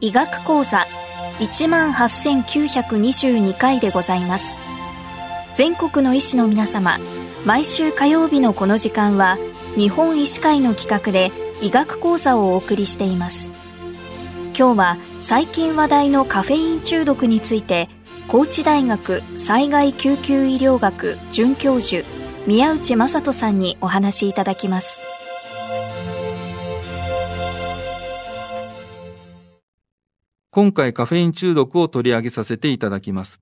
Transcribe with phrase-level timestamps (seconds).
[0.00, 0.84] 医学講座
[1.38, 4.58] 18,922回でございます。
[5.54, 6.98] 全国の医師の皆様
[7.46, 9.38] 毎週火曜日のこの時間は
[9.76, 11.30] 日本医師会の企画で
[11.62, 13.51] 医学講座をお送りしています。
[14.56, 17.88] 今日は最近話題のカフェイン中毒について
[18.28, 22.06] 高知大学災害救急医療学准教授
[22.46, 25.00] 宮内正人さんにお話しいただきます
[30.50, 33.40] 今回カフェイン中毒を取り上げさせていただきます。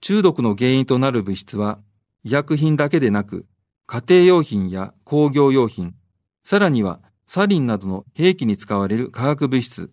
[0.00, 1.80] 中毒の原因となる物質は、
[2.22, 3.44] 医薬品だけでなく、
[3.88, 5.96] 家庭用品や工業用品、
[6.44, 9.90] さらにはサリンなどの兵器に使われる化学物質、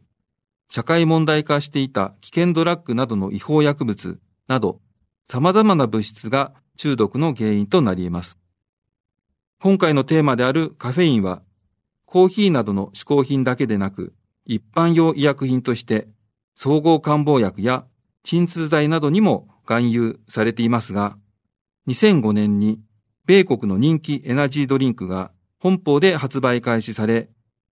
[0.70, 4.80] 社会問題化していた危険ドラッグなどの違法薬物など、
[5.28, 8.38] 様々な物質が中毒の原因となり得ます。
[9.60, 11.42] 今回のテーマであるカフェインは、
[12.06, 14.14] コーヒーなどの嗜好品だけでなく、
[14.46, 16.08] 一般用医薬品として
[16.56, 17.86] 総合感冒薬や
[18.24, 21.18] 鎮痛剤などにも含有されていますが、
[21.88, 22.80] 2005年に
[23.26, 27.30] 米国の人気エナジードリンクが本邦で発売開始され、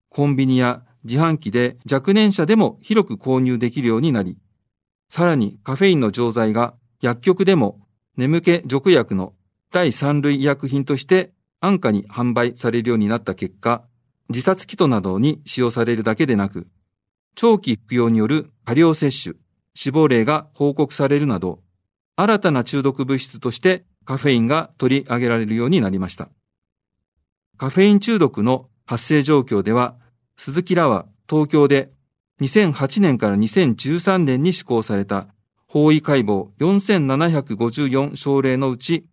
[0.09, 4.37] コンビニや自販機で若年者でも広く購入できるようになり、
[5.09, 7.79] さらにカフェインの錠剤が薬局でも
[8.17, 9.33] 眠気除薬の
[9.71, 13.83] 第三類医薬品として安価に販売されるようになった結果、
[14.29, 16.67] 自殺キットなどに使用されるだけでなく、
[17.35, 19.37] 長期服用による過量摂取、
[19.73, 21.61] 死亡例が報告されるなど、
[22.15, 26.29] 新たな中毒物質としてカフェインが取り上げられるようになりました。
[27.57, 29.95] カフェイン中毒の発生状況では、
[30.37, 31.91] 鈴木らは東京で
[32.41, 35.27] 2008年から2013年に施行された
[35.67, 39.05] 法医解剖4754症例のうち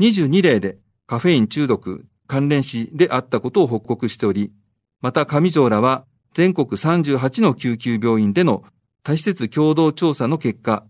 [0.00, 4.52] 22例でカフェイン中毒関連死であったことを報告しており、
[5.00, 6.04] また上条らは
[6.34, 8.62] 全国38の救急病院での
[9.02, 10.84] 多施設共同調査の結果、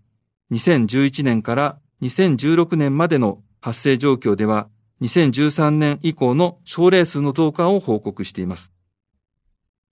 [0.51, 4.69] 2011年から2016年までの発生状況では、
[5.01, 8.73] 2013年以降の症例数の増加を報告しています。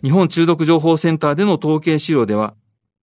[0.06, 2.54] 日本中毒情報センターでの統計資料では、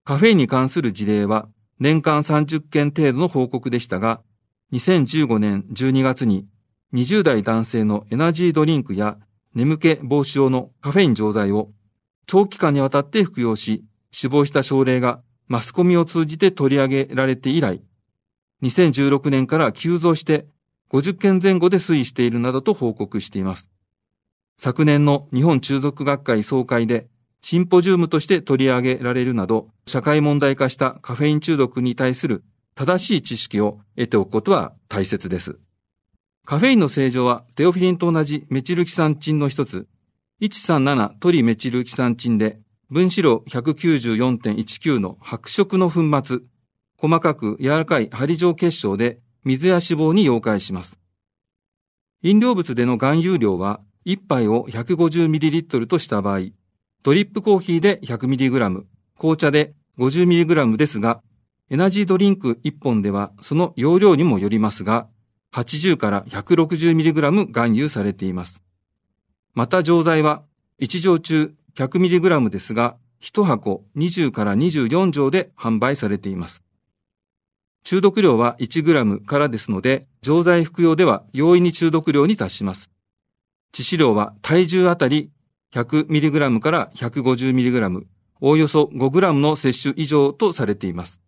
[0.05, 1.49] カフェインに関する事例は
[1.81, 4.21] 年間30件程度の報告でしたが、
[4.73, 6.47] 2015年12月に
[6.95, 9.19] 20代男性のエナジードリンクや
[9.53, 11.73] 眠気防止用のカフェイン錠剤を
[12.29, 17.83] 長期間にわたって服用し、死亡した症例がマスコミを通じて取り上げられて以来、
[18.63, 20.47] 2016年から急増して
[20.93, 23.72] 50件前後で推移しているなどと報告しています。
[24.59, 27.09] 昨年の日本中毒学会総会で
[27.41, 32.45] シンポジウムとして取り上げられるなど、社会問題化したカフェイン中毒に対する
[32.77, 35.59] 正しい知識を得ておくことは大切です。
[36.45, 39.89] カフェインの正常はテオフィリンと同じメチルキサンチンの一つ、
[40.41, 46.39] 137トリメチルキサンチンで、分子量194.19の白色の粉末、
[46.97, 51.01] 細かく柔らかい針状結晶で水や脂肪に溶解します。
[52.23, 56.41] 飲料物での含有量は1杯を 150ml とした場合、
[57.05, 58.85] ドリップコーヒーで 100mg、
[59.17, 61.23] 紅茶で 50mg ですが、
[61.71, 65.09] エナジードリンク1本ではその容量にもよりますが、
[65.53, 68.63] 80から 160mg 含有されています。
[69.55, 70.43] また錠剤は
[70.81, 76.63] 1錠中 100mg ですが、1箱20から24錠で販売されています。
[77.85, 82.92] 中毒量は 1g からですので、錠剤服用では容易に中毒量に達します。
[83.73, 85.31] 致死量は体重あたり
[85.73, 88.05] 100mg から 150mg、
[88.41, 91.21] おおよそ 5g の摂取以上とされています。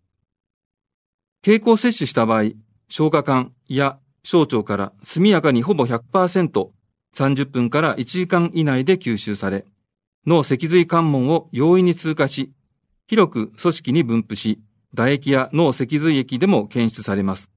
[1.41, 2.51] 経口摂取した場合、
[2.87, 6.69] 消化管や小腸から速やかにほぼ100%
[7.15, 9.65] 30分から1時間以内で吸収され、
[10.27, 12.51] 脳脊髄関門を容易に通過し、
[13.07, 14.59] 広く組織に分布し、
[14.91, 17.49] 唾液や脳脊髄液でも検出されます。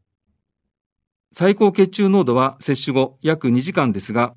[1.33, 4.35] 最高血中濃度は摂取後約2時間ですが、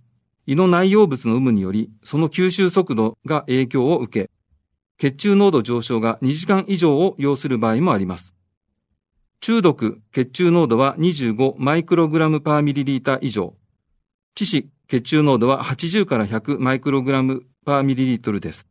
[0.47, 4.29] 胃の内容物の有無により、その吸収速度が影響を受け、
[4.97, 8.35] 血中濃度上昇が2時間以上を要する場合もあります。
[9.39, 13.55] 中毒血中濃度は25マイクログラムパーミリリータ以上、
[14.35, 18.67] 致死血中濃度は80から100マイクログラムパーミリリットルです。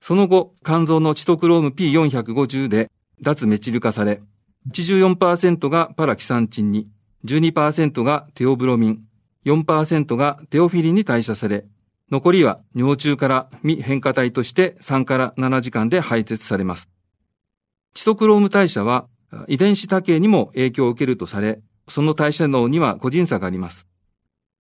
[0.00, 2.90] その後、肝臓のチトクローム P450 で
[3.20, 4.22] 脱メチル化され、
[4.68, 6.88] 84%がパラキサンチンに、
[7.24, 9.04] 12%がテオブロミン、
[9.46, 11.64] 4%がテオフィリンに代謝され、
[12.10, 16.88] 残りは尿中から未変化体として3から7時間で排泄されます。
[17.94, 19.06] チトクローム代謝は
[19.46, 23.86] 遺伝子多形にも影響を受けるとされ、その代謝能には個人差があります。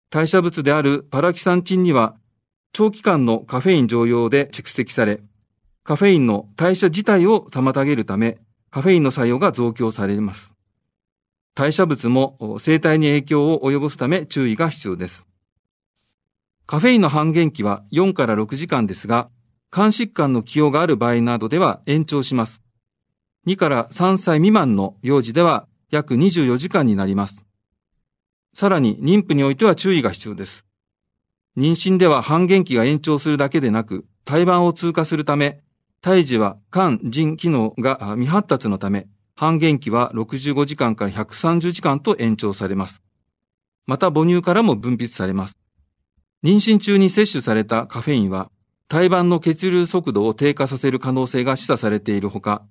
[0.10, 2.16] 代謝物であるパラキサンチンには
[2.74, 5.22] 長期間のカフェイン常用で蓄積され、
[5.84, 8.38] カフェインの代謝自体を妨げるため、
[8.70, 10.57] カフェインの作用が増強されます。
[11.58, 15.26] 代謝物も生体に影響を及ぼすため注意が必要です。
[16.68, 19.32] カフェインの半減期は4から6時間ですが、
[19.72, 22.62] 肝疾患の起用がある場合などでは延長します。
[23.48, 27.44] 2から3歳未満の幼児では約24時間になります。
[28.54, 30.68] さらに妊婦においては注意が必要です。
[31.58, 35.64] 妊娠では半減期が延長するだけでなく、胎盤を通過するため、
[36.02, 39.08] 胎児は肝腎機能が未発達のため、
[39.40, 43.04] 半減期は65時間から130時間と延長されます。
[43.86, 45.60] また母乳からも分泌されます。
[46.44, 48.50] 妊娠中に摂取されたカフェインは、
[48.88, 52.64] 胎盤の血流速度を低下させる可能性が示唆されているほか、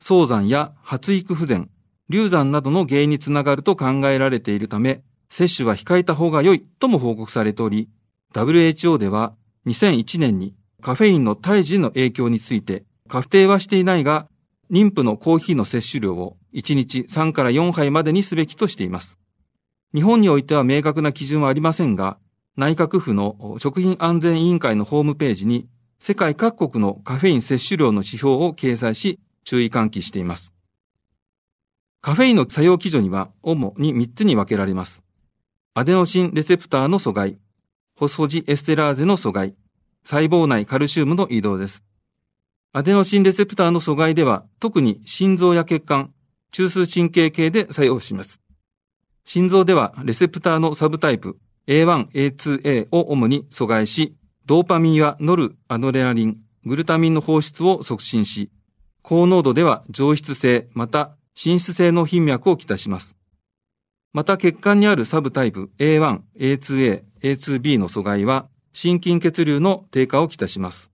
[0.00, 1.68] 早産や発育不全、
[2.08, 7.90] 流産などの原因につながると考えられているため、摂取は控えた方が良いとも報告されており、
[8.32, 9.34] WHO では
[9.66, 14.26] 2001年にカフェインの胎児の影響について、確定はしていないが、
[14.70, 19.18] 妊婦のコーヒーの摂取量を1日3から4杯までにすべきとしています。
[19.94, 22.18] 日本においては明確な基準はありませんが、
[22.56, 25.68] 内閣府の食品安全委員会のホームページに
[25.98, 30.52] 世界各国のカフェイン摂取量の指標を掲載し注意喚起しています。
[32.00, 35.02] カフェインの作用基準には主に3つに分けられます。
[35.74, 37.38] アデノシンレセプターの阻害、
[37.96, 39.54] ホスフォジエステラーゼの阻害、
[40.04, 41.82] 細胞内カルシウムの移動です。
[42.76, 46.12] アデノシンレセプターの阻害では、特に心臓や血管、
[46.50, 48.40] 中枢神経系で作用します。
[49.24, 51.38] 心臓ではレセプターのサブタイプ
[51.68, 58.50] A1、A2A を主に阻害し、ドーパミンやノルアドレナリン、グルタミンの放出を促進し、
[59.04, 63.16] 高濃度では上質性、また滲出性の頻脈をきたします。
[64.12, 70.93] また血管にあるサブタイプ A1、A2A、A2B の阻害は、心筋血流の低下をきたします。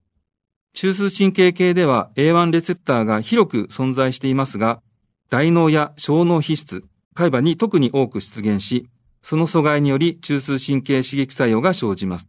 [0.72, 4.81] 中枢神経系では A1 レセプターが広く存在していますが、
[5.28, 6.84] 大脳や小脳皮質、
[7.14, 8.88] 海馬に特に多く出現し、
[9.22, 12.28] その阻害により中枢神経刺激作用が生じます。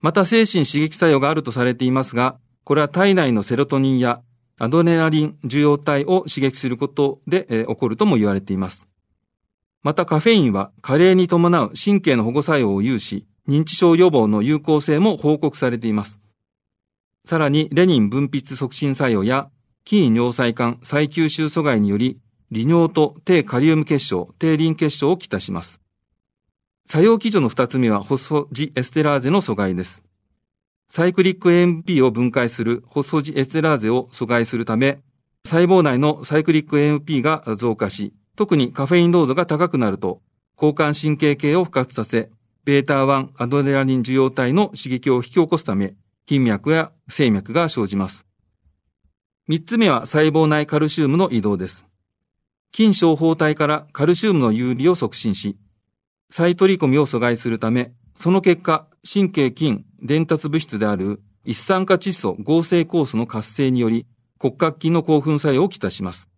[0.00, 4.22] また精神刺激作用があるとされていますが、これは体内のセロトニンや
[4.58, 8.88] アドレナリン受容体を刺激することで、え起こるとも言われています。
[9.82, 16.20] またカフェインは加齢に伴う神経の保護作用を有し、認知症予防の有効性も報告されています。
[17.26, 19.50] さらに、レニン分泌促進作用や、
[19.88, 22.18] 筋尿細管再吸収阻害により、
[22.50, 25.80] 利尿と低カリウム結晶、低リン結晶をきたします。
[26.86, 30.04] 作用基準の二つ目はホスフォジエステラーゼの阻害です。
[30.88, 35.00] サイクリック AMP を分解するホスフォジエステラーゼを阻害するため、
[35.46, 40.20] 細胞内のサイクリック AMP が増加し、特にカフェイン濃度が高くなると、
[40.56, 42.30] 交感神経系を復活させ、
[42.64, 45.94] ベータ1アドレナリン受容体の刺激を引き起こすため、
[46.28, 48.26] 筋脈や静脈が生じます。
[49.46, 51.86] 三つ目は細胞内カルシウムの移動です。
[52.74, 55.58] 筋小胞体からカルシウムの有利を促進し、
[56.30, 64.06] 再取り込みを阻害するため、その結果、神経筋伝達物質である一酸化窒素合成酵素の活性により
[64.38, 66.28] 骨格筋の興奮作用をきたします。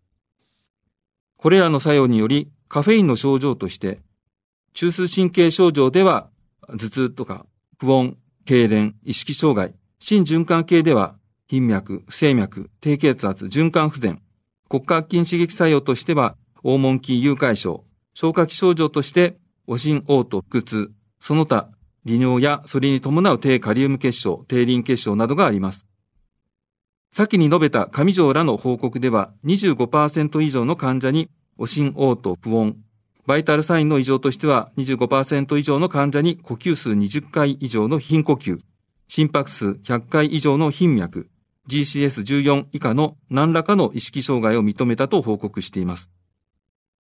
[1.36, 4.00] これらの作用により、カフェインの症状として、
[4.74, 6.28] 中枢神経症状では、
[6.68, 7.46] 頭痛とか、
[7.78, 8.14] 不穏、
[8.46, 11.16] 痙攣、意識障害、心循環系では、
[11.48, 14.20] 頻脈、不整脈、低血圧、循環不全、
[14.68, 17.84] 骨格筋刺激作用としては、黄門筋誘拐症、
[18.14, 21.70] 消化器症状として、お心嘔吐、腹痛、その他、
[22.04, 25.86] 利尿やそれに伴う低カリウム結晶、低リン結晶などがあります。
[27.10, 32.74] 先に述べた上条らの報告では25%以上の患者にお心嘔吐、不穏、
[33.26, 38.58] バイタルサインの異常としては25%以上の患者に呼吸数20回以上の貧呼吸、
[39.08, 41.28] 心拍数100回以上の頻脈、
[41.68, 46.10] GCS14 以下の何らかの意識障害を認めたと報告しています。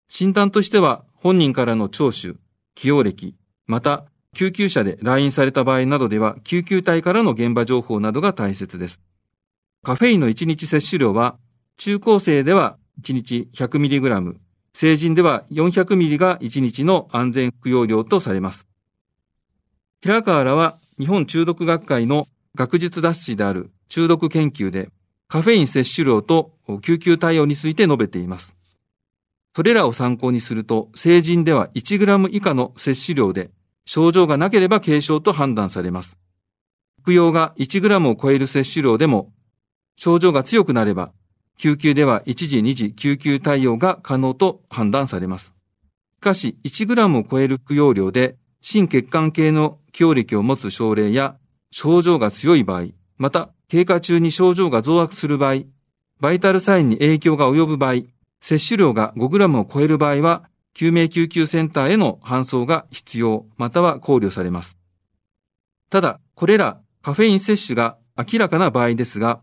[0.08, 2.36] 診断としては本人からの聴取、
[2.74, 3.34] 起用歴、
[3.66, 9.00] また救急車で来院された場合などでは救急隊からの現場情報などが大切です。
[9.82, 11.36] カフェインの1日摂取量は、
[11.76, 14.36] 中高生では1日 100mg、
[14.72, 18.66] 成人では 400mg が1日の安全服用量とされます。
[20.02, 24.90] 平川らは日本中毒学会の学術脱誌である中毒研究で
[25.28, 28.54] カフェイン摂取量と救急対応について述べています。
[29.56, 33.50] それらを参考にすると、成人では 1g 以下の摂取量で
[33.84, 36.18] 症状がなければ軽症と判断されます。
[37.02, 39.32] 服用が 1g を超える摂取量でも、
[39.96, 41.12] 症状が強くなれば、
[41.56, 45.54] 救急では1時2時救急対応が可能と判断されます。
[46.16, 51.36] しかし、1g を超える服用量で、心血管系の強力を持つ症例や、
[51.70, 55.62] 症状が強い場合、また、経過中に症状が増悪する場合、
[56.20, 58.02] バイタルサインに影響が及ぶ場合、
[58.40, 64.76] 摂取量が 5g を超える場合は、救命救急センターへの搬送が必要、または考慮されます。
[65.88, 69.40] ただ、これらカフェイン摂取が明らかな場合ですが、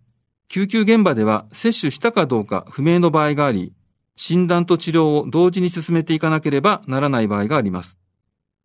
[0.49, 3.71] 救急現場では摂取したかどうか不明の場合があり、
[4.17, 8.00] 診断と治療を同時に進めていかなければならない場合があります。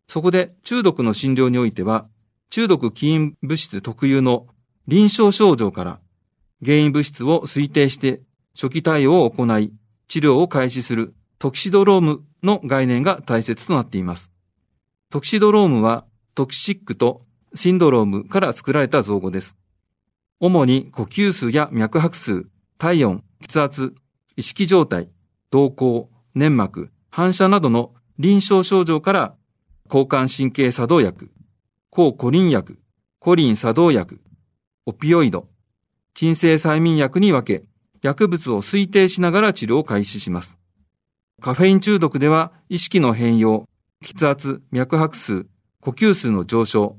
[0.07, 2.07] そこで中毒の診療においては、
[2.49, 4.47] 中毒起因物質特有の
[4.87, 5.99] 臨床症状から
[6.63, 8.21] 原因物質を推定して
[8.55, 9.73] 初期対応を行い、
[10.07, 14.31] 治療を開始するトキシドロームの概念が大切となっています。
[15.09, 17.21] トキシドロームはトキシックと
[17.53, 19.57] シンドロームから作られた造語です。
[20.39, 22.47] 主に呼吸数や脈拍数、
[22.77, 23.93] 体温、血圧、
[24.35, 25.09] 意識状態、
[25.51, 29.35] 動向、粘膜、反射などの臨床症状から
[29.89, 31.31] 交感神経作動薬、
[31.89, 32.79] 抗コリン薬、
[33.19, 34.21] コリン作動薬、
[34.85, 35.47] オピオイド、
[36.13, 37.65] 鎮静催眠薬に分け、
[38.01, 40.57] 薬物を推定しながら治療を開始します。
[41.41, 43.65] カフェイン中毒では意識の変容、
[44.03, 45.45] 血圧、脈拍数、
[45.81, 46.97] 呼吸数の上昇、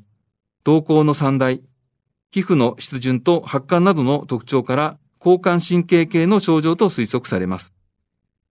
[0.65, 1.63] 動向の三大、
[2.31, 7.75] 皮膚の湿潤と発汗などの特徴から交感神経系の症状と推測されます。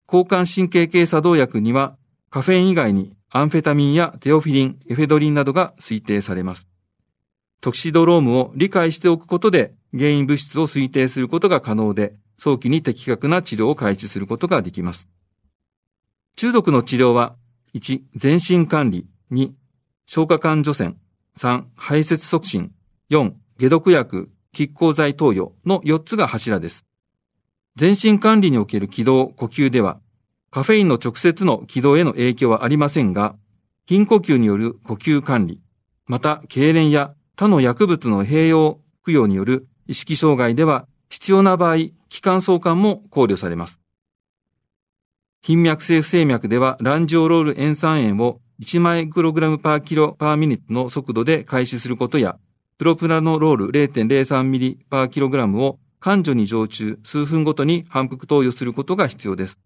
[0.07, 1.97] 交感神経系作動薬には
[2.29, 6.69] カフェイン以外にアンフェタミンやテオフィリン、エフェドリンなどが推定されます。
[7.59, 15.09] トキシドロームを理解しておくことで原因物質を推定することが可能で、早期に的確な治療を開始することができます。
[16.35, 17.35] 中毒の治療は、
[17.73, 19.51] 1、全身管理、2、
[20.05, 20.95] 消化管除染、
[21.35, 22.71] 3、排泄促進、
[23.09, 26.85] 4、解毒薬、拮抗剤投与の4つが柱です。
[27.75, 29.99] 全身管理における気道、呼吸では、
[30.57, 33.35] カフェインの直接の気道への影響はありませんが、
[33.87, 35.61] 筋呼吸による呼吸管理、
[36.07, 43.79] また、痙攣や他の薬物の併用、服用による意識障害では、必要な場合、気管相関も考慮されます。
[45.43, 52.39] 頻脈性不整脈では、ランジオロール塩酸塩を1マイクログラムパーキロパーミニットの速度で開始することや、
[52.79, 59.59] プロプラノロール0.03ミリパーキログラムを感情に常駐数分ごとに反復投与することが必要です。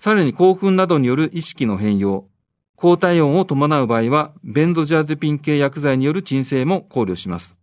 [0.00, 2.26] さらに興奮などによる意識の変容、
[2.74, 7.54] 高体温を伴う場合は、ベンゾジャゼピン系薬剤による鎮静も考慮します。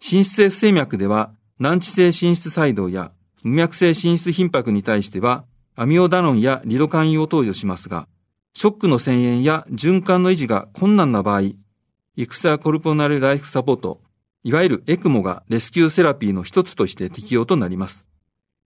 [0.00, 3.12] 心室性不整脈では、難治性心室細動や
[3.44, 5.44] 無脈性心室頻拍に対しては、
[5.76, 8.08] アミオダノンやリドカンイを投与しますが、
[8.54, 14.00] ショックの遷延や循環の維持が困難な場合、イクサコルポナルライフサポート、
[14.42, 18.04] いわゆるエクモがレスキューセラピーの一つとして適用となります。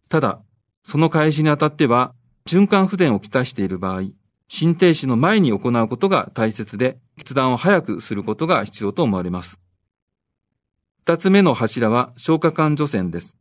[0.09, 0.41] ただ、
[0.83, 2.15] その開始にあたっては、
[2.47, 4.11] 循環不全をきたしている場合、
[4.49, 9.61] 心停止の前に行うことが大切で、決断を早くすることが必要と思われます。
[11.05, 13.37] 二つ目の柱は消化管除染です。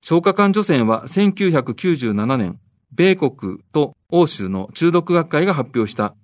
[0.00, 2.58] 消化管除染は1997年、
[2.92, 6.14] 米国と欧州の中毒学会が発表した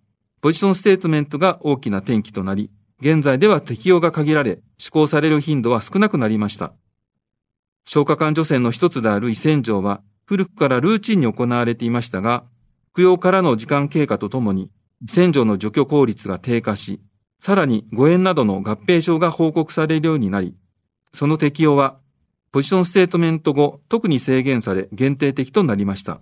[0.40, 6.72] ポジションステートメントが大きな転機となり、現在では適用が限られ、施行される頻度は少なくなりました。
[7.84, 12.44] 消化管除染の一つである胃洗浄は、古くからルーチンに行われていましたが、
[12.92, 14.70] 服用からの時間経過とともに、
[15.08, 17.00] 洗浄の除去効率が低下し、
[17.38, 20.54] さらに誤嚥などの合併症が報告されるようになり、
[21.14, 21.96] その適用は、
[22.52, 26.20] ポジションステートメント後、特に制限され限定的となりました。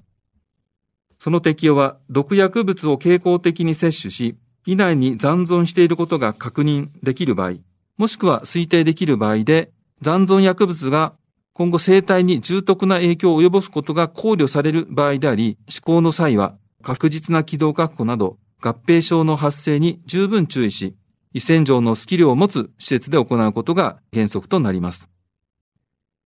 [1.18, 4.36] その適用は、毒薬物を傾向的に摂取し、
[4.66, 7.54] 以内に残存していることが確認できる場合、
[7.96, 11.14] もしくは推定できる場合で、残存薬物が
[11.56, 20.96] 今後生体に重篤な影響を及ぼすことが考慮される場合であり、施行の際は確実な軌道確保など合併症の発生に十分注意し、
[21.32, 25.08] 胃洗浄のスキルを持つ施設で行うことが原則となります。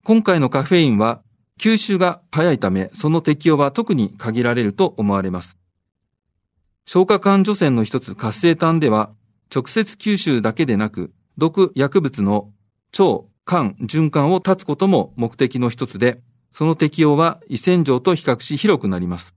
[0.02, 1.22] 今回のカフェインは
[1.60, 5.56] 吸収が早いため、その適用は特に限られると思われます。
[6.86, 9.12] 消化管除染の一つ活性炭では、
[9.54, 12.50] 直接吸収だけでなく、毒薬物の
[12.98, 16.20] 腸、肝、循環を断つことも目的の一つで、
[16.52, 19.34] その適用は胃洗浄と比較し広くなります。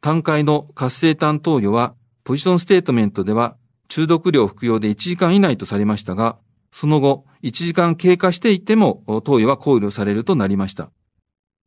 [0.00, 3.56] 単回の活性炭投与は、ポジションステートメントでは
[3.88, 6.38] 中毒量服用で1時間以内とされましたが、
[6.70, 10.90] その後、1時間経過していても投与は考慮されるとなりました。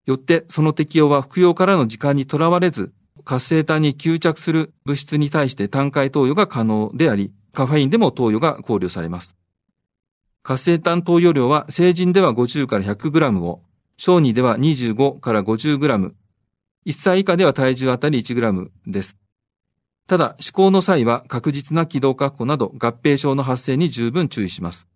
[0.05, 9.35] よって、その適用は服用からの時間にとらわれず、活性炭に吸着する物質に対して単回投与が可能であり、カフェインでも投与が考慮されます。
[10.43, 13.61] 活性炭投与量は成人では50から 100g を、
[13.97, 16.13] 小児では25から 50g、
[16.87, 19.17] 1歳以下では体重あたり 1g です。
[20.07, 24.87] ただ、思考の際は確実な軌道確保など合併症の発生に十分注意します。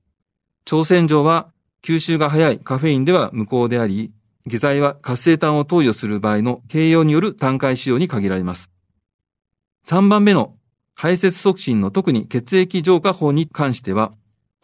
[0.65, 1.51] 朝鮮上は
[1.83, 4.11] 吸収が早いカフェインでは無効であり、
[4.47, 8.71] 下剤は活性炭を投与する場合の併用による単回使用に限られます。
[9.85, 10.55] 3番目の
[10.95, 14.13] 排泄促進の特に血液浄化法に関しては、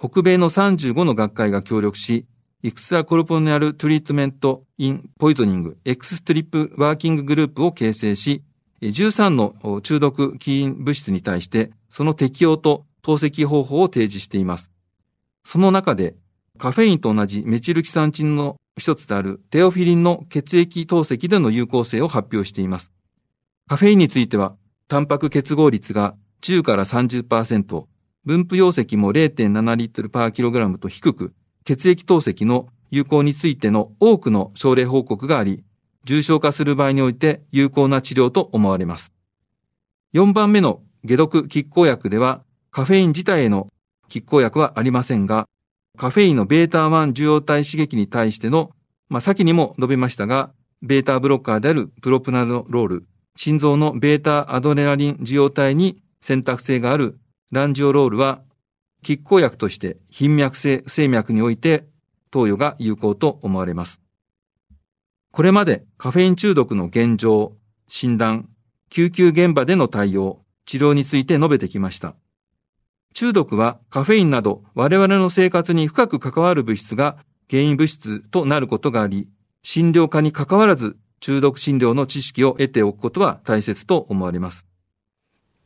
[0.04, 2.26] 北米の35の学会が協力し、
[2.64, 8.42] イクスアコルポネアルトリートメントインポイゾニング X ストリップワーキンググループを形成し、
[8.82, 14.72] 13の中毒起因物質に対して、その適用と透析方法を提示しています。
[15.44, 16.16] その中で、
[16.58, 22.92] カフェインと同じメチルキサンチンの一つであるテオフィリンの血液透析での有効性を発表しています。
[23.68, 24.56] カフェインについては、
[24.88, 27.86] タンパク結合率が10から30%、
[28.24, 31.34] 分布容積も0.7リットルパーキログラムと低く、
[31.66, 35.64] 血液透析の有効についての多くの症例報告があり、
[36.04, 39.12] 重症化する場合において有効な治療と思われます。
[40.14, 43.70] 4番目の解毒拮抗薬では、カフェイン自体への
[44.08, 45.48] 拮抗薬はありませんが、
[45.98, 48.72] カフェインのベータ1受容体刺激に対しての、
[49.10, 50.52] まあ、先にも述べましたが、
[50.84, 57.18] ベータブロッカーであるプロプナロール、心臓のベータアドレナリン受容体に選択性がある
[57.52, 58.42] ランジオロールは、
[59.04, 61.86] 拮抗薬として頻脈性不整脈において
[62.30, 64.02] 投与が有効と思われます。
[65.32, 68.48] これまでカフェイン中毒の現状、診断、
[68.90, 72.16] 救急現場での対応、治療について述べてきました。
[73.14, 77.18] 中毒はカフェインなど我々の生活に深く関わる物質が
[77.50, 79.28] 原因物質となることがあり、
[79.62, 84.66] 診療科に関わらず中毒診療の知識を得ておくことは大切と思われます。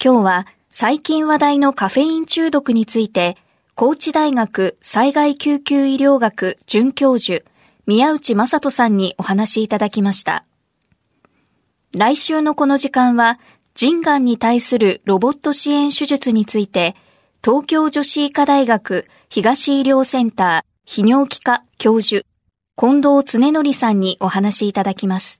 [0.03, 3.37] 今日は最近話題のカフェイン中毒について、
[3.75, 7.45] 高知大学災害救急医療学准教授、
[7.87, 10.43] 宮内正人さんにお話いただきました。
[11.97, 13.39] 来週のこの時間は、
[13.73, 16.97] 人眼に対するロボット支援手術について、
[17.41, 22.27] 東京女子医科大学東医療センター泌尿器科教授、
[22.77, 25.39] 近藤恒則さんにお話いただきます。